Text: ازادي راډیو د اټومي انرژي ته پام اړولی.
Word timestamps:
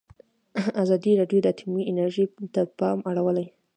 ازادي 0.83 1.11
راډیو 1.19 1.39
د 1.43 1.47
اټومي 1.53 1.83
انرژي 1.91 2.25
ته 2.53 2.61
پام 2.79 2.97
اړولی. 3.09 3.45